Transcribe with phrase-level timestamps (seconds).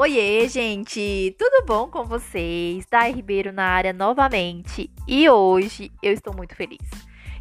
[0.00, 1.34] Oiê, gente!
[1.36, 2.86] Tudo bom com vocês?
[2.88, 4.88] Dai Ribeiro na área novamente.
[5.08, 6.88] E hoje eu estou muito feliz.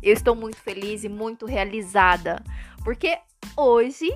[0.02, 2.43] Eu estou muito feliz e muito realizada,
[2.84, 3.16] porque
[3.55, 4.09] hoje,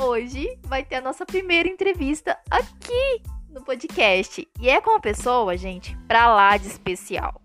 [0.00, 4.46] hoje vai ter a nossa primeira entrevista aqui no podcast.
[4.60, 7.41] E é com uma pessoa, gente, pra lá de especial.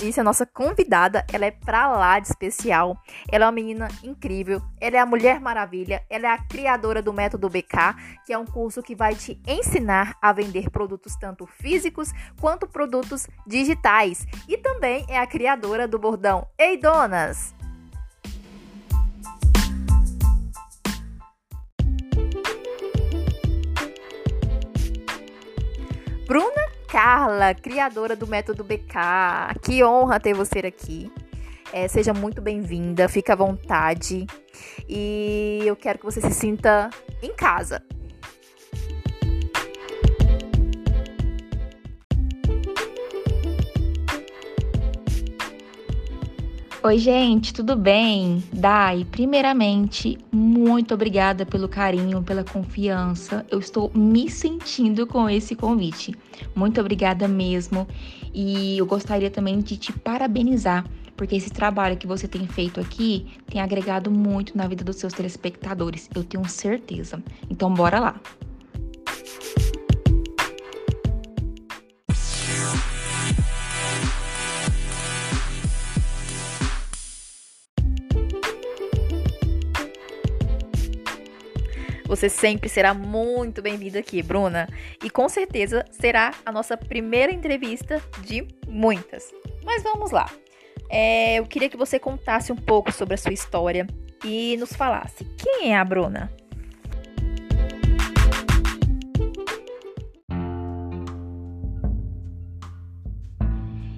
[0.00, 2.96] Disse, a nossa convidada, ela é pra lá de especial.
[3.30, 7.12] Ela é uma menina incrível, ela é a Mulher Maravilha, ela é a criadora do
[7.12, 12.12] Método BK, que é um curso que vai te ensinar a vender produtos tanto físicos
[12.40, 14.26] quanto produtos digitais.
[14.48, 17.54] E também é a criadora do bordão Ei Donas!
[26.26, 26.59] Bruna
[26.90, 29.54] Carla, criadora do Método BK.
[29.62, 31.10] Que honra ter você aqui.
[31.72, 34.26] É, seja muito bem-vinda, fica à vontade.
[34.88, 36.90] E eu quero que você se sinta
[37.22, 37.80] em casa.
[46.82, 48.42] Oi, gente, tudo bem?
[48.50, 53.44] Dai, primeiramente, muito obrigada pelo carinho, pela confiança.
[53.50, 56.14] Eu estou me sentindo com esse convite.
[56.54, 57.86] Muito obrigada mesmo.
[58.32, 60.86] E eu gostaria também de te parabenizar,
[61.18, 65.12] porque esse trabalho que você tem feito aqui tem agregado muito na vida dos seus
[65.12, 66.08] telespectadores.
[66.14, 67.22] Eu tenho certeza.
[67.50, 68.18] Então, bora lá.
[82.10, 84.68] Você sempre será muito bem-vinda aqui, Bruna.
[85.00, 89.32] E com certeza será a nossa primeira entrevista de muitas.
[89.64, 90.28] Mas vamos lá.
[90.88, 93.86] É, eu queria que você contasse um pouco sobre a sua história
[94.24, 96.32] e nos falasse quem é a Bruna.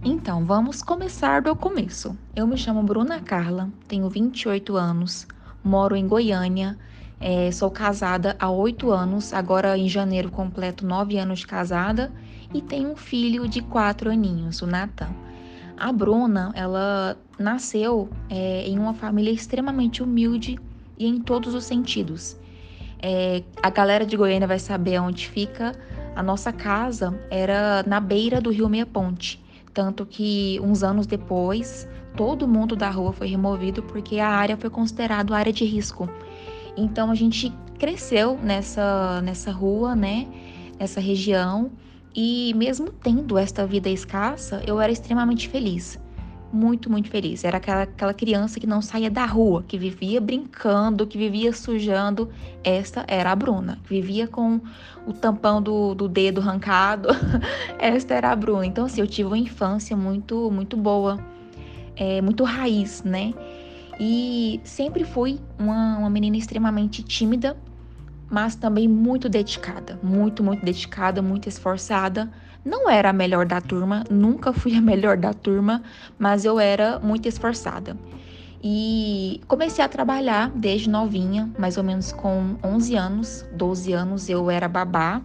[0.04, 2.14] Então, vamos começar do começo.
[2.36, 5.26] Eu me chamo Bruna Carla, tenho 28 anos,
[5.64, 6.78] moro em Goiânia
[7.22, 12.12] é, sou casada há oito anos, agora em janeiro completo nove anos de casada
[12.52, 15.08] e tenho um filho de quatro aninhos, o Nathan.
[15.76, 20.58] A Bruna, ela nasceu é, em uma família extremamente humilde
[20.98, 22.36] e em todos os sentidos.
[23.00, 25.72] É, a galera de Goiânia vai saber onde fica.
[26.14, 31.88] A nossa casa era na beira do Rio Meia Ponte, tanto que uns anos depois
[32.16, 36.08] todo mundo da rua foi removido porque a área foi considerada área de risco.
[36.76, 40.26] Então a gente cresceu nessa, nessa rua, né?
[40.78, 41.70] Nessa região.
[42.14, 45.98] E mesmo tendo esta vida escassa, eu era extremamente feliz.
[46.52, 47.44] Muito, muito feliz.
[47.44, 52.28] Era aquela, aquela criança que não saía da rua, que vivia brincando, que vivia sujando.
[52.62, 54.60] Esta era a Bruna, que vivia com
[55.06, 57.08] o tampão do, do dedo arrancado.
[57.80, 58.66] Esta era a Bruna.
[58.66, 61.18] Então, assim, eu tive uma infância muito, muito boa,
[61.96, 63.32] é, muito raiz, né?
[63.98, 67.56] E sempre fui uma, uma menina extremamente tímida,
[68.30, 72.30] mas também muito dedicada, muito, muito dedicada, muito esforçada.
[72.64, 75.82] Não era a melhor da turma, nunca fui a melhor da turma,
[76.18, 77.96] mas eu era muito esforçada.
[78.64, 84.48] E comecei a trabalhar desde novinha, mais ou menos com 11 anos, 12 anos eu
[84.48, 85.20] era babá.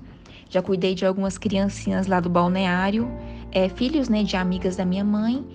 [0.49, 3.07] Já cuidei de algumas criancinhas lá do balneário,
[3.51, 5.45] é, filhos né, de amigas da minha mãe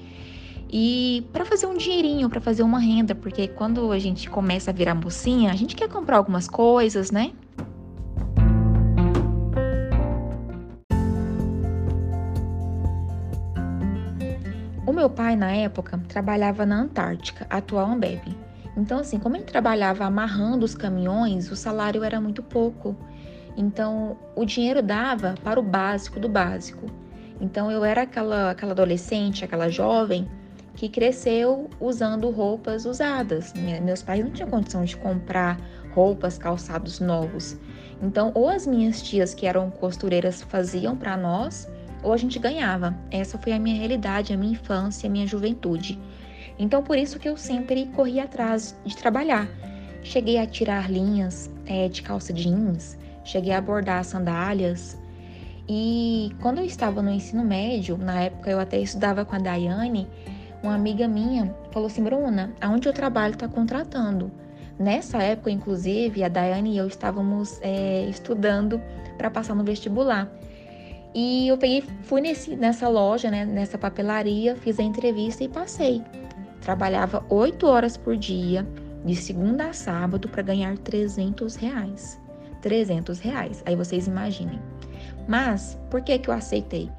[0.73, 4.75] e para fazer um dinheirinho, para fazer uma renda, porque quando a gente começa a
[4.75, 7.33] virar mocinha, a gente quer comprar algumas coisas, né?
[14.87, 18.23] O meu pai, na época, trabalhava na Antártica, atual Ambev.
[18.75, 22.97] Então, assim, como ele trabalhava amarrando os caminhões, o salário era muito pouco.
[23.59, 26.87] Então, o dinheiro dava para o básico do básico.
[27.39, 30.27] Então, eu era aquela, aquela adolescente, aquela jovem
[30.75, 33.53] que cresceu usando roupas usadas.
[33.83, 35.61] Meus pais não tinham condição de comprar
[35.95, 37.57] roupas, calçados novos.
[38.03, 41.69] Então, ou as minhas tias, que eram costureiras, faziam para nós,
[42.03, 42.97] ou a gente ganhava.
[43.11, 46.01] Essa foi a minha realidade, a minha infância, a minha juventude.
[46.59, 49.49] Então, por isso que eu sempre corri atrás de trabalhar.
[50.03, 54.99] Cheguei a tirar linhas é, de calça jeans, cheguei a bordar sandálias.
[55.69, 60.09] E quando eu estava no ensino médio, na época eu até estudava com a Daiane,
[60.63, 64.31] uma amiga minha falou assim: Bruna, aonde eu trabalho está contratando.
[64.79, 68.81] Nessa época, inclusive, a Daiane e eu estávamos é, estudando
[69.19, 70.31] para passar no vestibular.
[71.15, 76.03] E eu peguei, fui nesse, nessa loja, né, nessa papelaria, fiz a entrevista e passei.
[76.63, 78.67] Trabalhava oito horas por dia,
[79.05, 82.19] de segunda a sábado, para ganhar 300 reais.
[82.63, 83.63] 300 reais.
[83.67, 84.59] Aí vocês imaginem.
[85.29, 86.91] Mas, por que que eu aceitei?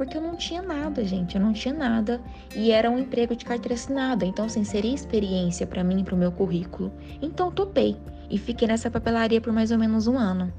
[0.00, 1.34] Porque eu não tinha nada, gente.
[1.34, 2.22] Eu não tinha nada.
[2.56, 4.24] E era um emprego de carteira assinada.
[4.24, 6.90] Então, assim, seria experiência para mim para o meu currículo.
[7.20, 7.98] Então, topei.
[8.30, 10.50] E fiquei nessa papelaria por mais ou menos um ano.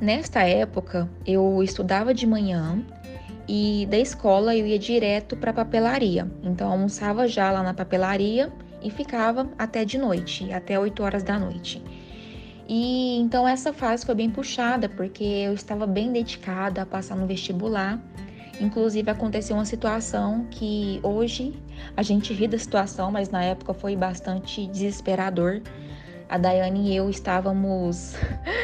[0.00, 2.82] Nesta época, eu estudava de manhã
[3.46, 6.26] e da escola eu ia direto para a papelaria.
[6.42, 8.50] Então almoçava já lá na papelaria
[8.82, 11.82] e ficava até de noite, até 8 horas da noite.
[12.68, 17.26] E então essa fase foi bem puxada, porque eu estava bem dedicada a passar no
[17.26, 18.00] vestibular.
[18.60, 21.52] Inclusive aconteceu uma situação que hoje
[21.96, 25.60] a gente ri da situação, mas na época foi bastante desesperador.
[26.28, 28.14] A Daiane e eu estávamos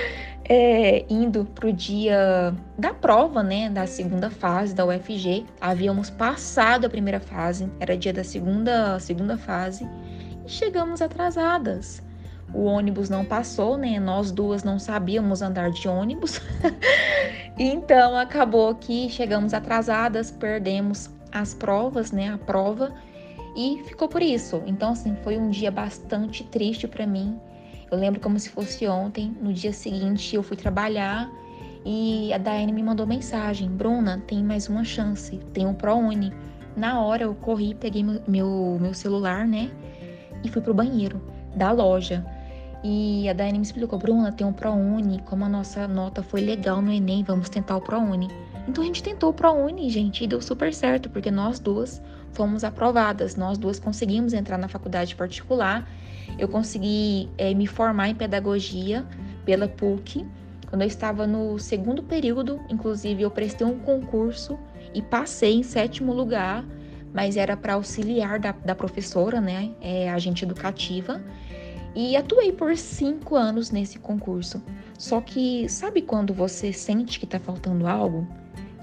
[0.48, 5.44] é, indo para o dia da prova, né, da segunda fase da UFG.
[5.60, 9.86] Havíamos passado a primeira fase, era dia da segunda, segunda fase,
[10.48, 12.02] chegamos atrasadas.
[12.52, 14.00] O ônibus não passou, né?
[14.00, 16.40] Nós duas não sabíamos andar de ônibus.
[17.58, 22.32] então acabou que chegamos atrasadas, perdemos as provas, né?
[22.32, 22.94] A prova
[23.54, 24.62] e ficou por isso.
[24.66, 27.38] Então assim, foi um dia bastante triste para mim
[27.90, 29.34] eu lembro como se fosse ontem.
[29.40, 31.30] No dia seguinte, eu fui trabalhar
[31.84, 36.32] e a Daiane me mandou mensagem: Bruna, tem mais uma chance, tem um ProUni.
[36.76, 39.70] Na hora eu corri, peguei meu, meu, meu celular, né?
[40.42, 41.20] E fui pro banheiro
[41.54, 42.24] da loja.
[42.84, 46.80] E a Daiane me explicou: Bruna, tem um ProUni, como a nossa nota foi legal
[46.80, 48.28] no Enem, vamos tentar o ProUni.
[48.68, 52.02] Então a gente tentou o ProUni, gente, e deu super certo, porque nós duas
[52.32, 55.88] fomos aprovadas, nós duas conseguimos entrar na faculdade particular
[56.36, 59.06] eu consegui é, me formar em pedagogia
[59.44, 60.26] pela PUC.
[60.68, 64.58] Quando eu estava no segundo período, inclusive, eu prestei um concurso
[64.92, 66.64] e passei em sétimo lugar,
[67.12, 71.22] mas era para auxiliar da, da, professora, né, é, agente educativa.
[71.94, 74.62] E atuei por cinco anos nesse concurso.
[74.98, 78.26] Só que sabe quando você sente que está faltando algo?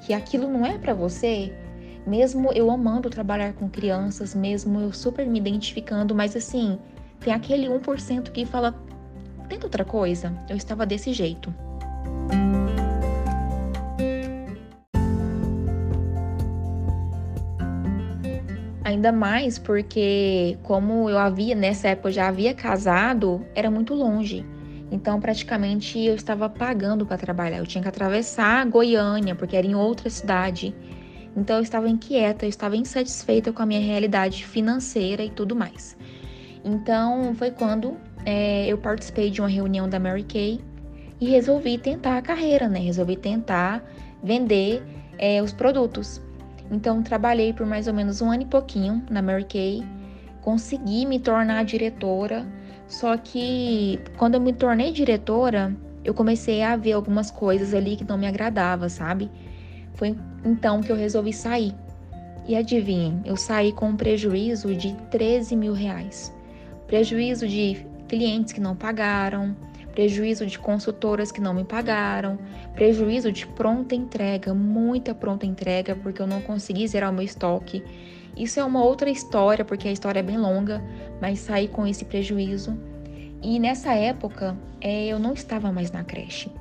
[0.06, 1.54] Que aquilo não é para você?
[2.06, 6.78] Mesmo eu amando trabalhar com crianças, mesmo eu super me identificando, mas assim,
[7.20, 8.76] tem aquele 1% que fala:
[9.50, 10.34] tenta outra coisa.
[10.50, 11.54] Eu estava desse jeito.
[18.86, 24.46] Ainda mais porque, como eu havia, nessa época eu já havia casado, era muito longe.
[24.90, 27.58] Então, praticamente eu estava pagando para trabalhar.
[27.58, 30.74] Eu tinha que atravessar Goiânia, porque era em outra cidade.
[31.36, 35.98] Então, eu estava inquieta, eu estava insatisfeita com a minha realidade financeira e tudo mais.
[36.66, 37.96] Então foi quando
[38.26, 40.60] é, eu participei de uma reunião da Mary Kay
[41.22, 42.80] e resolvi tentar a carreira, né?
[42.80, 43.84] Resolvi tentar
[44.24, 44.82] vender
[45.20, 46.20] é, os produtos.
[46.72, 49.84] Então trabalhei por mais ou menos um ano e pouquinho na Mary Kay,
[50.42, 52.46] consegui me tornar diretora.
[52.88, 58.04] Só que quando eu me tornei diretora, eu comecei a ver algumas coisas ali que
[58.04, 59.30] não me agradava, sabe?
[59.94, 61.74] Foi então que eu resolvi sair.
[62.48, 66.36] E adivinhem, eu saí com um prejuízo de 13 mil reais
[66.88, 69.56] prejuízo de clientes que não pagaram,
[69.96, 72.38] prejuízo de consultoras que não me pagaram,
[72.74, 77.82] prejuízo de pronta entrega, muita pronta entrega, porque eu não consegui zerar o meu estoque.
[78.36, 80.84] Isso é uma outra história, porque a história é bem longa,
[81.22, 82.78] mas saí com esse prejuízo.
[83.42, 86.52] E nessa época, é, eu não estava mais na creche,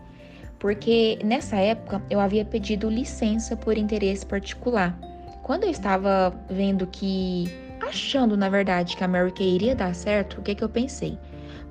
[0.61, 4.97] porque nessa época eu havia pedido licença por interesse particular.
[5.43, 7.51] Quando eu estava vendo que
[7.81, 11.19] achando, na verdade, que a Mary Kay iria dar certo, o que, que eu pensei?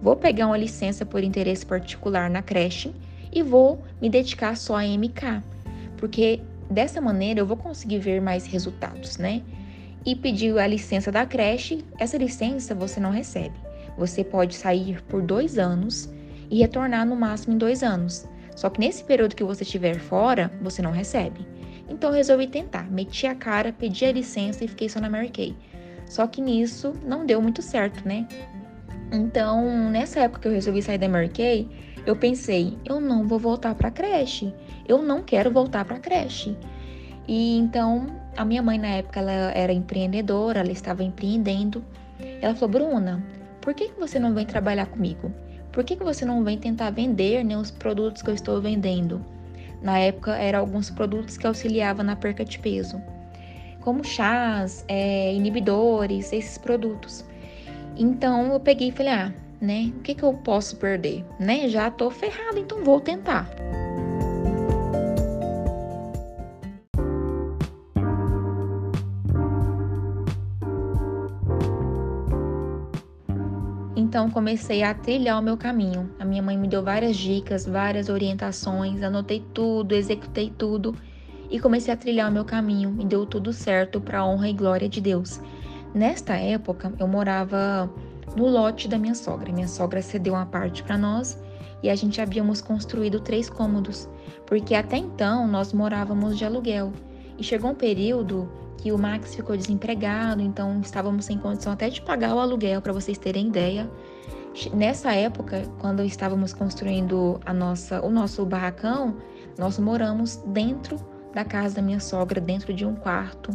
[0.04, 2.94] Vou pegar uma licença por interesse particular na creche
[3.32, 5.42] e vou me dedicar só a MK,
[5.96, 9.42] porque dessa maneira eu vou conseguir ver mais resultados, né?
[10.06, 13.56] E pedir a licença da creche, essa licença você não recebe.
[13.98, 16.14] Você pode sair por dois anos
[16.52, 18.28] e retornar no máximo em dois anos.
[18.58, 21.48] Só que nesse período que você estiver fora, você não recebe.
[21.88, 25.30] Então eu resolvi tentar, meti a cara, pedi a licença e fiquei só na Mary
[25.30, 25.56] Kay.
[26.06, 28.28] Só que nisso não deu muito certo, né?
[29.14, 31.70] Então, nessa época que eu resolvi sair da Mary Kay,
[32.04, 34.52] eu pensei, eu não vou voltar para creche.
[34.88, 36.58] Eu não quero voltar para creche.
[37.28, 41.86] E então, a minha mãe na época ela era empreendedora, ela estava empreendendo.
[42.42, 43.24] Ela falou: "Bruna,
[43.62, 45.32] por que, que você não vem trabalhar comigo?
[45.72, 49.24] Por que, que você não vem tentar vender né, os produtos que eu estou vendendo?"
[49.80, 53.00] Na época, eram alguns produtos que auxiliavam na perca de peso
[53.84, 57.26] como chás, é, inibidores, esses produtos.
[57.96, 59.92] Então eu peguei e falei: ah, né?
[59.98, 61.70] O que, que eu posso perder, né?
[61.70, 63.50] Já tô ferrada, então vou tentar.
[73.96, 76.14] Então comecei a trilhar o meu caminho.
[76.20, 80.96] A minha mãe me deu várias dicas, várias orientações, anotei tudo, executei tudo
[81.50, 84.88] e comecei a trilhar o meu caminho e deu tudo certo para honra e glória
[84.88, 85.40] de Deus.
[85.94, 87.90] Nesta época, eu morava
[88.36, 89.52] no lote da minha sogra.
[89.52, 91.40] Minha sogra cedeu uma parte para nós
[91.84, 94.10] e a gente havíamos construído três cômodos,
[94.46, 96.92] porque até então nós morávamos de aluguel.
[97.38, 102.02] E chegou um período que o Max ficou desempregado, então estávamos sem condição até de
[102.02, 103.90] pagar o aluguel, para vocês terem ideia.
[104.74, 109.16] Nessa época, quando estávamos construindo a nossa, o nosso barracão,
[109.58, 110.98] nós moramos dentro
[111.34, 113.52] da casa da minha sogra, dentro de um quarto.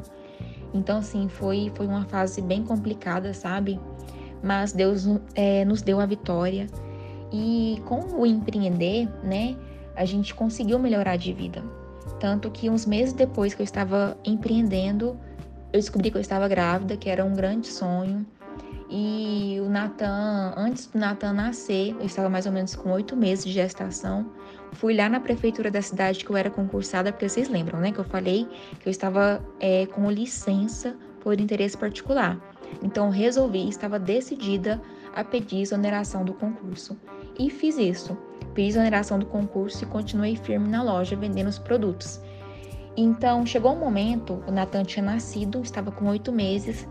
[0.73, 3.81] Então, assim, foi, foi uma fase bem complicada, sabe?
[4.43, 6.67] Mas Deus é, nos deu a vitória.
[7.33, 9.57] E com o empreender, né,
[9.97, 11.63] a gente conseguiu melhorar de vida.
[12.21, 15.19] Tanto que uns meses depois que eu estava empreendendo,
[15.73, 18.27] eu descobri que eu estava grávida, que era um grande sonho.
[18.91, 23.45] E o Natan, antes do Natan nascer, eu estava mais ou menos com oito meses
[23.45, 24.31] de gestação.
[24.73, 27.93] Fui lá na prefeitura da cidade que eu era concursada, porque vocês lembram, né?
[27.93, 28.49] Que eu falei
[28.81, 32.39] que eu estava é, com licença por interesse particular.
[32.83, 34.81] Então resolvi, estava decidida
[35.15, 36.97] a pedir exoneração do concurso.
[37.39, 38.17] E fiz isso.
[38.55, 42.21] Pedi exoneração do concurso e continuei firme na loja vendendo os produtos.
[42.97, 46.89] Então chegou um momento, o Natan tinha nascido, estava com oito meses,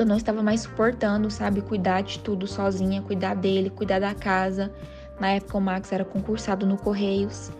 [0.00, 4.72] eu não estava mais suportando, sabe, cuidar de tudo sozinha, cuidar dele, cuidar da casa.
[5.18, 7.50] Na época o Max era concursado no Correios.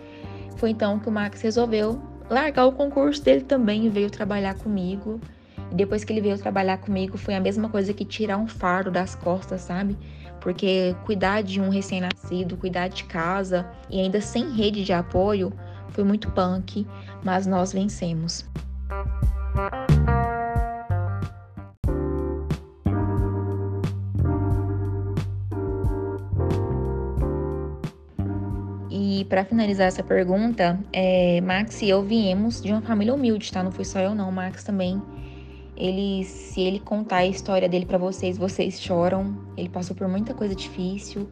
[0.56, 5.20] Foi então que o Max resolveu largar o concurso dele também e veio trabalhar comigo.
[5.70, 8.90] E depois que ele veio trabalhar comigo, foi a mesma coisa que tirar um fardo
[8.90, 9.96] das costas, sabe?
[10.40, 15.52] Porque cuidar de um recém-nascido, cuidar de casa e ainda sem rede de apoio
[15.90, 16.86] foi muito punk,
[17.24, 18.44] mas nós vencemos.
[29.18, 33.64] E para finalizar essa pergunta, é, Max e eu viemos de uma família humilde, tá?
[33.64, 35.02] Não foi só eu não, Max também
[35.76, 39.36] ele, se ele contar a história dele para vocês, vocês choram.
[39.56, 41.28] Ele passou por muita coisa difícil,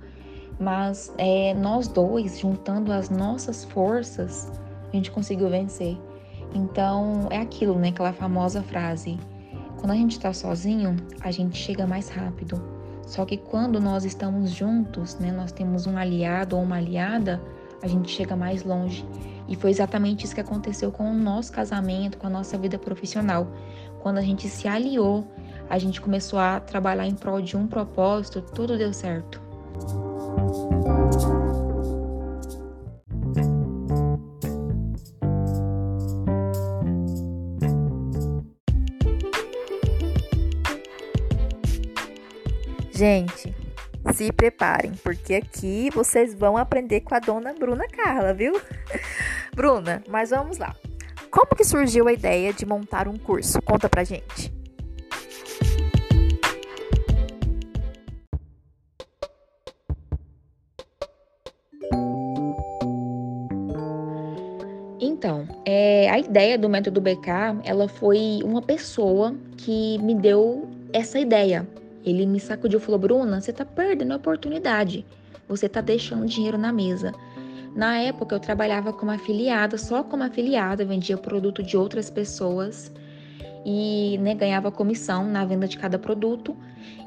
[0.58, 4.50] mas é, nós dois, juntando as nossas forças,
[4.92, 5.96] a gente conseguiu vencer.
[6.52, 7.90] Então é aquilo, né?
[7.90, 9.16] Aquela famosa frase:
[9.78, 12.60] quando a gente está sozinho, a gente chega mais rápido.
[13.06, 15.30] Só que quando nós estamos juntos, né?
[15.30, 17.40] Nós temos um aliado ou uma aliada,
[17.82, 19.06] a gente chega mais longe.
[19.48, 23.46] E foi exatamente isso que aconteceu com o nosso casamento, com a nossa vida profissional.
[24.00, 25.26] Quando a gente se aliou,
[25.68, 29.40] a gente começou a trabalhar em prol de um propósito, tudo deu certo.
[42.92, 43.54] Gente,
[44.12, 48.60] se preparem, porque aqui vocês vão aprender com a dona Bruna Carla, viu?
[49.54, 50.74] Bruna, mas vamos lá.
[51.30, 53.60] Como que surgiu a ideia de montar um curso?
[53.62, 54.54] Conta pra gente.
[64.98, 67.28] Então, é, a ideia do método BK,
[67.64, 71.66] ela foi uma pessoa que me deu essa ideia.
[72.06, 75.04] Ele me sacudiu e falou: Bruna, você tá perdendo a oportunidade.
[75.48, 77.12] Você tá deixando dinheiro na mesa.
[77.74, 82.90] Na época eu trabalhava como afiliada, só como afiliada, vendia produto de outras pessoas
[83.66, 86.56] e né, ganhava comissão na venda de cada produto.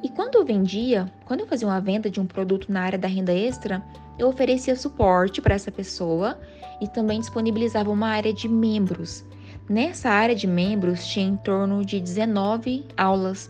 [0.04, 3.08] E quando eu vendia, quando eu fazia uma venda de um produto na área da
[3.08, 3.82] renda extra,
[4.18, 6.38] eu oferecia suporte para essa pessoa
[6.82, 9.26] e também disponibilizava uma área de membros.
[9.70, 13.50] Nessa área de membros tinha em torno de 19 aulas,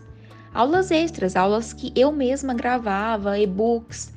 [0.52, 4.12] aulas extras, aulas que eu mesma gravava, e-books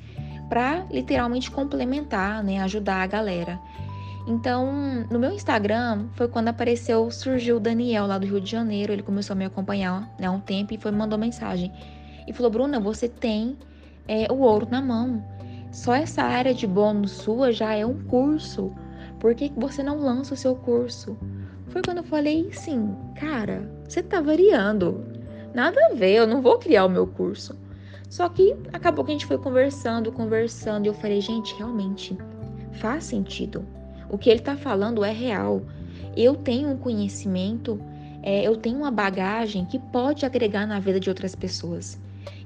[0.48, 3.58] para literalmente complementar, né, ajudar a galera.
[4.26, 8.92] Então, no meu Instagram foi quando apareceu, surgiu o Daniel lá do Rio de Janeiro,
[8.92, 11.70] ele começou a me acompanhar né, há um tempo e foi mandou mensagem.
[12.26, 13.58] E falou: Bruna, você tem
[14.08, 15.22] é, o ouro na mão.
[15.70, 18.72] Só essa área de bônus sua já é um curso.
[19.18, 21.18] Por que você não lança o seu curso?
[21.66, 25.13] Foi quando eu falei: sim, cara, você tá variando.
[25.54, 27.56] Nada a ver, eu não vou criar o meu curso.
[28.10, 32.18] Só que acabou que a gente foi conversando, conversando, e eu falei, gente, realmente
[32.72, 33.64] faz sentido.
[34.10, 35.62] O que ele está falando é real.
[36.16, 37.80] Eu tenho um conhecimento,
[38.22, 41.98] é, eu tenho uma bagagem que pode agregar na vida de outras pessoas.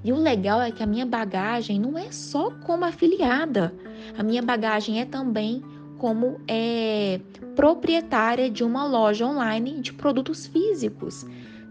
[0.05, 3.73] E o legal é que a minha bagagem não é só como afiliada,
[4.17, 5.63] a minha bagagem é também
[5.99, 7.21] como é,
[7.57, 11.27] proprietária de uma loja online de produtos físicos.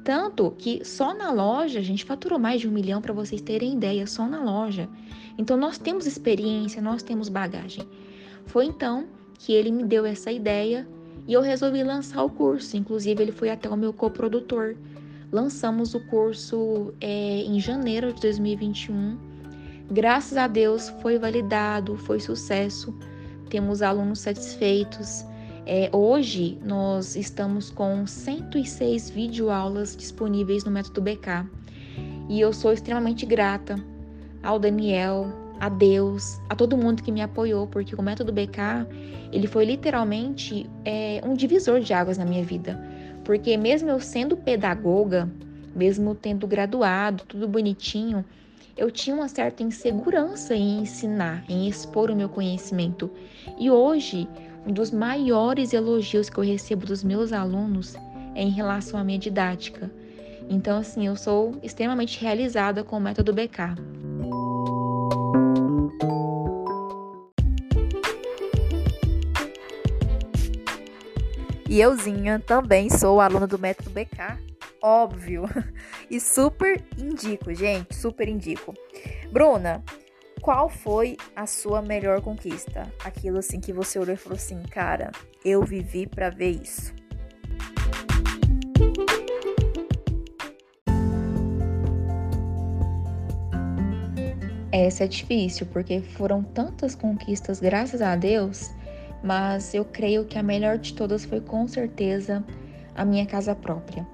[0.08, 3.74] Tanto que só na loja a gente faturou mais de um milhão para vocês terem
[3.74, 4.88] ideia, só na loja.
[5.38, 7.86] Então nós temos experiência, nós temos bagagem.
[8.46, 9.06] Foi então
[9.38, 10.88] que ele me deu essa ideia
[11.28, 12.78] e eu resolvi lançar o curso.
[12.78, 14.76] Inclusive, ele foi até o meu coprodutor.
[15.30, 19.18] Lançamos o curso é, em janeiro de 2021.
[19.92, 22.98] Graças a Deus foi validado, foi sucesso.
[23.50, 25.26] Temos alunos satisfeitos.
[25.70, 31.46] É, hoje nós estamos com 106 videoaulas disponíveis no Método BK.
[32.30, 33.76] E eu sou extremamente grata
[34.42, 35.28] ao Daniel,
[35.60, 38.88] a Deus, a todo mundo que me apoiou, porque o método BK,
[39.34, 42.82] ele foi literalmente é, um divisor de águas na minha vida.
[43.26, 45.30] Porque mesmo eu sendo pedagoga,
[45.76, 48.24] mesmo tendo graduado, tudo bonitinho,
[48.78, 53.12] eu tinha uma certa insegurança em ensinar, em expor o meu conhecimento.
[53.60, 54.30] E hoje,
[54.68, 57.96] um dos maiores elogios que eu recebo dos meus alunos
[58.36, 59.90] é em relação à minha didática.
[60.50, 63.76] Então, assim, eu sou extremamente realizada com o método BK.
[71.70, 74.38] E euzinha também sou aluna do método BK,
[74.84, 75.46] óbvio.
[76.10, 78.74] E super indico, gente, super indico.
[79.30, 79.84] Bruna,
[80.48, 82.90] qual foi a sua melhor conquista?
[83.04, 85.12] Aquilo assim que você olhou e falou assim, cara,
[85.44, 86.94] eu vivi para ver isso.
[94.72, 98.74] Essa é difícil, porque foram tantas conquistas, graças a Deus,
[99.22, 102.42] mas eu creio que a melhor de todas foi com certeza
[102.96, 104.08] a minha casa própria.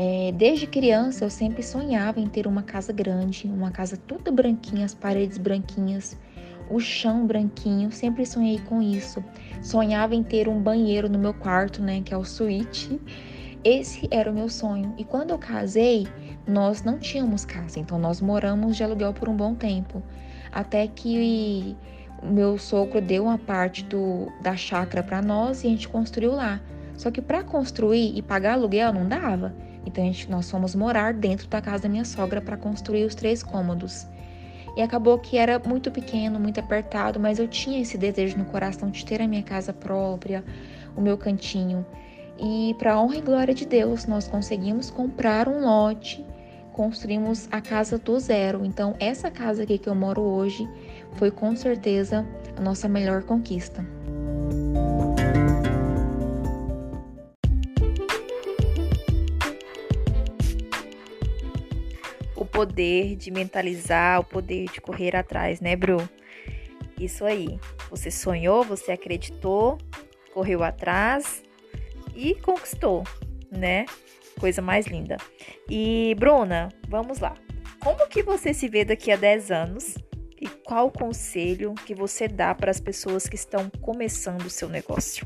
[0.00, 4.84] É, desde criança eu sempre sonhava em ter uma casa grande, uma casa toda branquinha,
[4.84, 6.16] as paredes branquinhas,
[6.70, 9.24] o chão branquinho, sempre sonhei com isso.
[9.60, 13.00] Sonhava em ter um banheiro no meu quarto, né, que é o suíte.
[13.64, 14.94] Esse era o meu sonho.
[14.96, 16.06] E quando eu casei,
[16.46, 20.00] nós não tínhamos casa, então nós moramos de aluguel por um bom tempo,
[20.52, 21.76] até que
[22.22, 26.60] meu sogro deu uma parte do, da chácara para nós e a gente construiu lá.
[26.94, 29.52] Só que para construir e pagar aluguel não dava.
[29.88, 33.42] Então gente, nós fomos morar dentro da casa da minha sogra para construir os três
[33.42, 34.06] cômodos.
[34.76, 38.90] E acabou que era muito pequeno, muito apertado, mas eu tinha esse desejo no coração
[38.90, 40.44] de ter a minha casa própria,
[40.94, 41.84] o meu cantinho.
[42.38, 46.24] E para honra e glória de Deus, nós conseguimos comprar um lote,
[46.72, 48.64] construímos a casa do zero.
[48.64, 50.68] Então essa casa aqui que eu moro hoje
[51.14, 52.24] foi com certeza
[52.56, 53.97] a nossa melhor conquista.
[62.58, 66.08] Poder de mentalizar, o poder de correr atrás, né, Bru?
[66.98, 67.56] Isso aí.
[67.88, 69.78] Você sonhou, você acreditou,
[70.34, 71.40] correu atrás
[72.16, 73.04] e conquistou,
[73.48, 73.86] né?
[74.40, 75.18] Coisa mais linda.
[75.70, 77.36] E Bruna, vamos lá.
[77.78, 79.94] Como que você se vê daqui a 10 anos
[80.40, 84.68] e qual o conselho que você dá para as pessoas que estão começando o seu
[84.68, 85.24] negócio?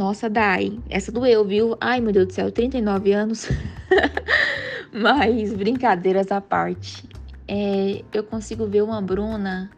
[0.00, 1.76] Nossa, Dai, essa doeu, viu?
[1.78, 3.46] Ai, meu Deus do céu, 39 anos.
[4.90, 7.06] Mas brincadeiras à parte.
[7.46, 9.70] É, eu consigo ver uma Bruna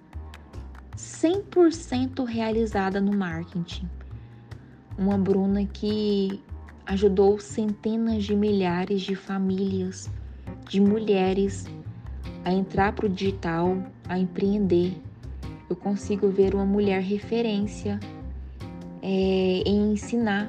[0.96, 3.90] 100% realizada no marketing
[4.96, 6.40] uma Bruna que
[6.86, 10.08] ajudou centenas de milhares de famílias,
[10.68, 11.66] de mulheres
[12.44, 13.76] a entrar para o digital,
[14.08, 14.94] a empreender.
[15.68, 17.98] Eu consigo ver uma mulher referência
[19.02, 20.48] é, em ensinar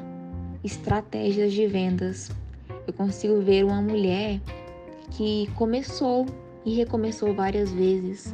[0.63, 2.31] estratégias de vendas.
[2.87, 4.39] Eu consigo ver uma mulher
[5.11, 6.25] que começou
[6.65, 8.33] e recomeçou várias vezes.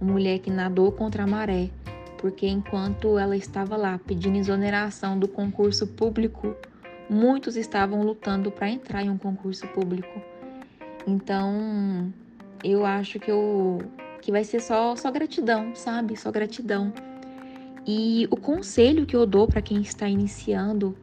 [0.00, 1.70] Uma mulher que nadou contra a maré,
[2.18, 6.54] porque enquanto ela estava lá pedindo exoneração do concurso público,
[7.08, 10.20] muitos estavam lutando para entrar em um concurso público.
[11.06, 12.12] Então,
[12.62, 13.78] eu acho que eu
[14.20, 16.16] que vai ser só só gratidão, sabe?
[16.16, 16.92] Só gratidão.
[17.86, 20.96] E o conselho que eu dou para quem está iniciando,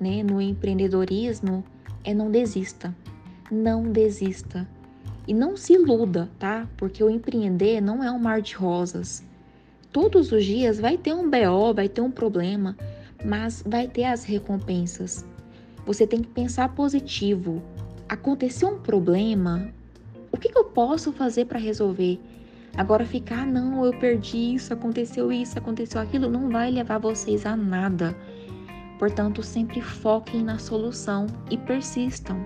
[0.00, 1.62] né, no empreendedorismo
[2.02, 2.96] é não desista.
[3.50, 4.66] Não desista.
[5.28, 6.66] E não se iluda, tá?
[6.76, 9.22] Porque o empreender não é um mar de rosas
[9.92, 12.76] todos os dias vai ter um BO, vai ter um problema,
[13.24, 15.26] mas vai ter as recompensas.
[15.84, 17.62] Você tem que pensar positivo.
[18.08, 19.68] Aconteceu um problema,
[20.32, 22.20] o que, que eu posso fazer para resolver?
[22.80, 27.44] Agora ficar, ah, não, eu perdi isso, aconteceu isso, aconteceu aquilo, não vai levar vocês
[27.44, 28.16] a nada.
[28.98, 32.42] Portanto, sempre foquem na solução e persistam.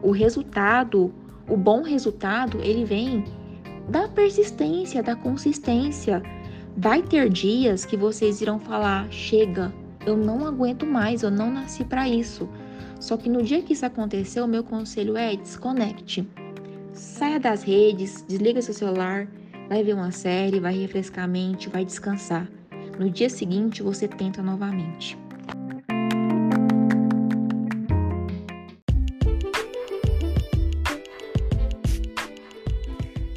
[0.00, 1.12] O resultado,
[1.48, 3.24] o bom resultado, ele vem
[3.88, 6.22] da persistência, da consistência.
[6.76, 9.74] Vai ter dias que vocês irão falar: chega,
[10.06, 12.48] eu não aguento mais, eu não nasci para isso.
[13.00, 16.24] Só que no dia que isso aconteceu, o meu conselho é desconecte.
[16.92, 19.26] Saia das redes, desliga seu celular,
[19.72, 22.46] vai ver uma série, vai refrescar a mente, vai descansar.
[22.98, 25.16] No dia seguinte você tenta novamente.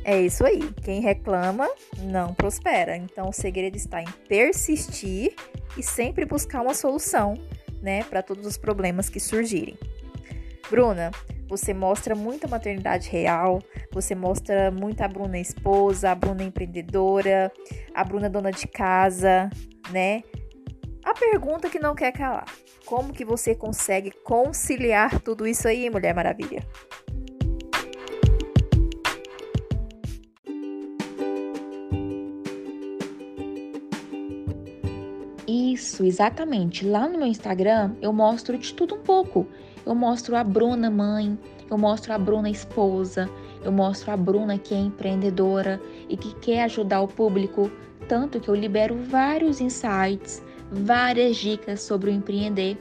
[0.04, 0.60] É isso aí.
[0.84, 1.70] Quem reclama
[2.02, 2.98] não prospera.
[2.98, 5.36] Então o segredo está em persistir
[5.78, 7.36] e sempre buscar uma solução,
[7.82, 9.78] né, para todos os problemas que surgirem.
[10.70, 11.12] Bruna,
[11.48, 17.52] você mostra muita maternidade real, você mostra muito a Bruna esposa, a Bruna empreendedora,
[17.94, 19.50] a Bruna dona de casa,
[19.92, 20.24] né?
[21.04, 22.46] A pergunta que não quer calar:
[22.86, 26.64] como que você consegue conciliar tudo isso aí, Mulher Maravilha?
[35.48, 36.86] Isso, exatamente.
[36.86, 39.48] Lá no meu Instagram eu mostro de tudo um pouco.
[39.86, 41.38] Eu mostro a Bruna mãe,
[41.70, 43.30] eu mostro a Bruna esposa,
[43.64, 47.72] eu mostro a Bruna que é empreendedora e que quer ajudar o público,
[48.08, 52.78] tanto que eu libero vários insights, várias dicas sobre o empreender.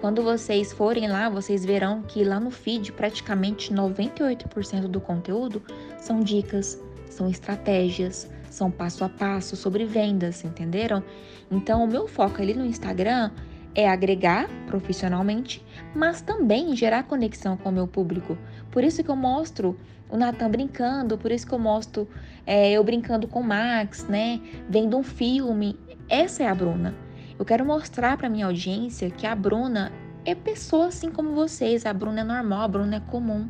[0.00, 5.62] Quando vocês forem lá, vocês verão que lá no feed praticamente 98% do conteúdo
[5.98, 11.02] são dicas, são estratégias, são passo a passo sobre vendas, entenderam?
[11.50, 13.30] Então, o meu foco ali no Instagram
[13.76, 15.62] é agregar profissionalmente,
[15.94, 18.36] mas também gerar conexão com o meu público.
[18.70, 19.76] Por isso que eu mostro
[20.08, 22.08] o Natan brincando, por isso que eu mostro
[22.46, 24.40] é, eu brincando com o Max, né?
[24.68, 25.78] Vendo um filme.
[26.08, 26.94] Essa é a Bruna.
[27.38, 29.92] Eu quero mostrar para minha audiência que a Bruna
[30.24, 31.84] é pessoa assim como vocês.
[31.84, 33.46] A Bruna é normal, a Bruna é comum.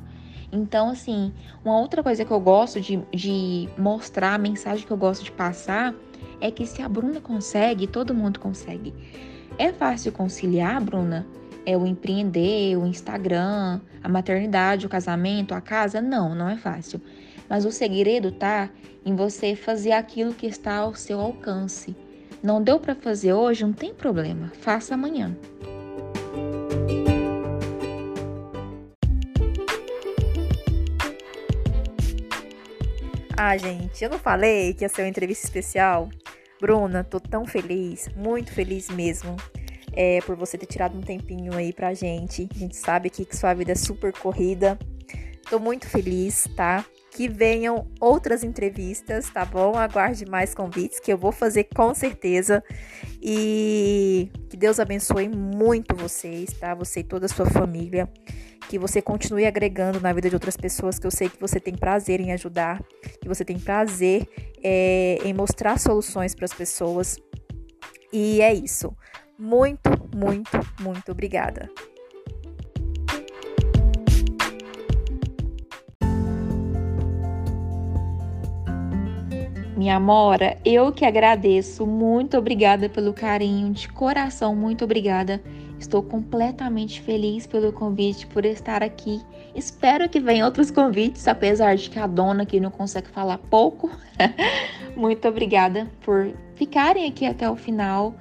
[0.51, 1.33] Então, assim,
[1.65, 5.31] uma outra coisa que eu gosto de, de mostrar, a mensagem que eu gosto de
[5.31, 5.95] passar,
[6.41, 8.93] é que se a Bruna consegue, todo mundo consegue.
[9.59, 11.27] É fácil conciliar, Bruna?
[11.65, 16.01] É o empreender, o Instagram, a maternidade, o casamento, a casa?
[16.01, 17.01] Não, não é fácil.
[17.49, 18.69] Mas o segredo tá
[19.05, 21.97] em você fazer aquilo que está ao seu alcance.
[22.43, 25.35] Não deu para fazer hoje, não tem problema, faça amanhã.
[33.39, 36.11] Ah, gente, eu não falei que ia ser uma entrevista especial?
[36.61, 39.37] Bruna, tô tão feliz, muito feliz mesmo,
[39.93, 42.49] é, por você ter tirado um tempinho aí pra gente.
[42.55, 44.79] A gente sabe aqui que sua vida é super corrida.
[45.49, 46.85] Tô muito feliz, tá?
[47.13, 49.75] Que venham outras entrevistas, tá bom?
[49.77, 52.63] Aguarde mais convites que eu vou fazer com certeza.
[53.23, 56.75] E que Deus abençoe muito vocês, tá?
[56.75, 58.09] Você e toda a sua família
[58.69, 61.77] que você continue agregando na vida de outras pessoas, que eu sei que você tem
[61.77, 62.83] prazer em ajudar,
[63.21, 64.29] que você tem prazer
[64.69, 67.17] é, em mostrar soluções para as pessoas.
[68.13, 68.93] E é isso.
[69.39, 70.51] Muito, muito,
[70.81, 71.71] muito obrigada.
[79.77, 81.87] Minha Amora, eu que agradeço.
[81.87, 85.41] Muito obrigada pelo carinho, de coração, muito obrigada.
[85.79, 89.21] Estou completamente feliz pelo convite, por estar aqui.
[89.55, 93.91] Espero que venham outros convites, apesar de que a dona aqui não consegue falar pouco.
[94.97, 98.15] Muito obrigada por ficarem aqui até o final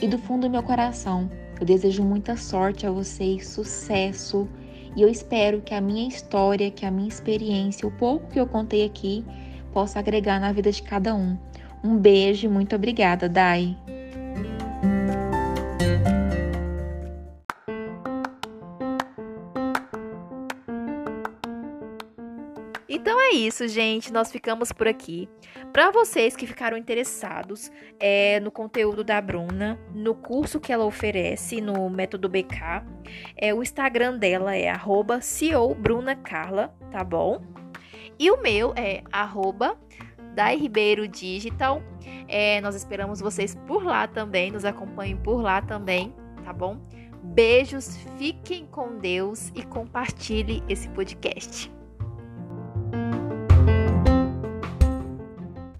[0.00, 1.30] e do fundo do meu coração.
[1.58, 4.48] Eu desejo muita sorte a vocês, sucesso
[4.94, 8.46] e eu espero que a minha história, que a minha experiência, o pouco que eu
[8.46, 9.24] contei aqui,
[9.72, 11.36] possa agregar na vida de cada um.
[11.82, 13.76] Um beijo e muito obrigada, Dai.
[23.28, 24.12] É isso, gente.
[24.12, 25.28] Nós ficamos por aqui.
[25.72, 31.60] Para vocês que ficaram interessados é, no conteúdo da Bruna, no curso que ela oferece
[31.60, 32.84] no Método BK,
[33.36, 34.72] é, o Instagram dela é
[35.20, 37.42] @ceobrunacarla, tá bom?
[38.18, 39.78] E o meu é arroba
[40.34, 41.82] Dai Ribeiro Digital.
[42.26, 46.14] É, nós esperamos vocês por lá também, nos acompanhem por lá também,
[46.44, 46.80] tá bom?
[47.22, 51.77] Beijos, fiquem com Deus e compartilhe esse podcast.